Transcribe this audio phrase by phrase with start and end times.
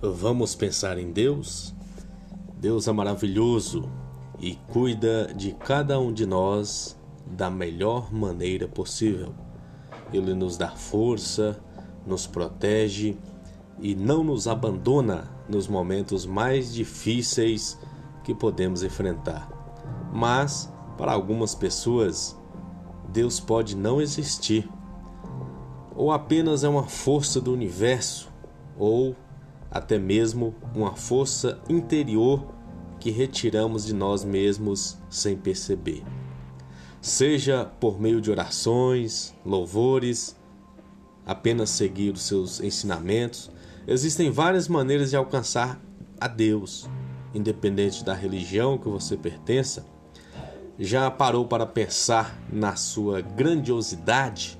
[0.00, 1.74] Vamos pensar em Deus?
[2.56, 3.90] Deus é maravilhoso
[4.38, 6.96] e cuida de cada um de nós
[7.26, 9.34] da melhor maneira possível.
[10.12, 11.58] Ele nos dá força,
[12.06, 13.16] nos protege
[13.80, 17.76] e não nos abandona nos momentos mais difíceis
[18.22, 19.50] que podemos enfrentar.
[20.12, 22.38] Mas, para algumas pessoas,
[23.08, 24.68] Deus pode não existir,
[25.96, 28.28] ou apenas é uma força do universo,
[28.78, 29.16] ou
[29.70, 32.54] até mesmo uma força interior
[32.98, 36.02] que retiramos de nós mesmos sem perceber.
[37.00, 40.36] Seja por meio de orações, louvores,
[41.24, 43.50] apenas seguir os seus ensinamentos,
[43.86, 45.80] existem várias maneiras de alcançar
[46.20, 46.88] a Deus,
[47.32, 49.86] independente da religião que você pertença.
[50.78, 54.58] Já parou para pensar na sua grandiosidade?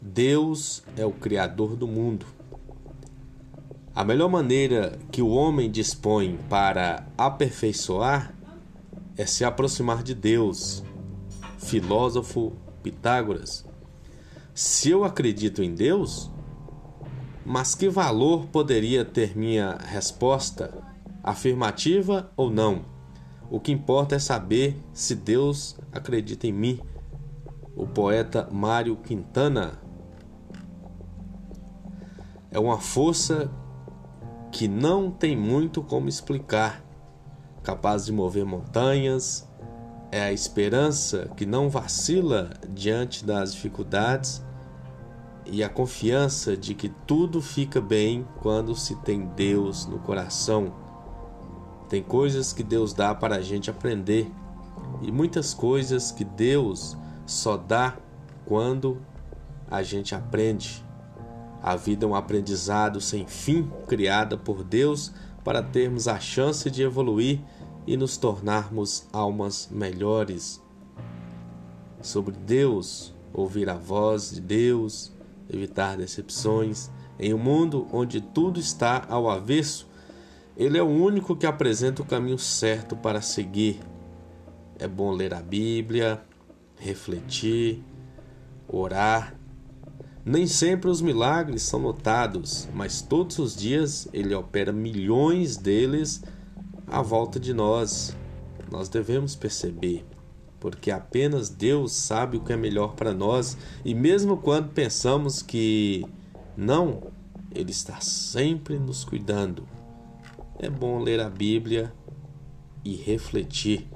[0.00, 2.26] Deus é o Criador do mundo
[3.94, 8.34] a melhor maneira que o homem dispõe para aperfeiçoar
[9.18, 10.82] é se aproximar de Deus.
[11.58, 13.66] Filósofo Pitágoras.
[14.54, 16.30] Se eu acredito em Deus,
[17.44, 20.72] mas que valor poderia ter minha resposta,
[21.22, 22.86] afirmativa ou não?
[23.50, 26.80] O que importa é saber se Deus acredita em mim.
[27.76, 29.78] O poeta Mário Quintana
[32.50, 33.50] é uma força
[34.62, 36.84] que não tem muito como explicar,
[37.64, 39.44] capaz de mover montanhas,
[40.08, 44.40] é a esperança que não vacila diante das dificuldades
[45.46, 50.72] e a confiança de que tudo fica bem quando se tem Deus no coração.
[51.88, 54.30] Tem coisas que Deus dá para a gente aprender
[55.02, 56.96] e muitas coisas que Deus
[57.26, 57.96] só dá
[58.46, 59.02] quando
[59.68, 60.84] a gente aprende.
[61.62, 65.12] A vida é um aprendizado sem fim criada por Deus
[65.44, 67.40] para termos a chance de evoluir
[67.86, 70.60] e nos tornarmos almas melhores.
[72.00, 75.12] Sobre Deus, ouvir a voz de Deus,
[75.48, 76.90] evitar decepções.
[77.16, 79.88] Em um mundo onde tudo está ao avesso,
[80.56, 83.80] Ele é o único que apresenta o caminho certo para seguir.
[84.80, 86.20] É bom ler a Bíblia,
[86.76, 87.84] refletir,
[88.66, 89.36] orar
[90.24, 96.22] nem sempre os milagres são notados, mas todos os dias ele opera milhões deles
[96.86, 98.16] à volta de nós.
[98.70, 100.06] Nós devemos perceber,
[100.60, 106.06] porque apenas Deus sabe o que é melhor para nós, e mesmo quando pensamos que
[106.56, 107.02] não,
[107.52, 109.66] ele está sempre nos cuidando.
[110.56, 111.92] É bom ler a Bíblia
[112.84, 113.88] e refletir.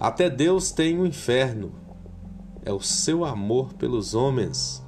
[0.00, 1.72] Até Deus tem o um inferno,
[2.64, 4.87] é o seu amor pelos homens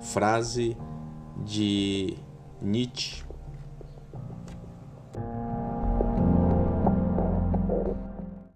[0.00, 0.76] frase
[1.44, 2.16] de
[2.62, 3.27] Nietzsche.